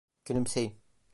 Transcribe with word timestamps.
Gülümseyin. 0.25 0.75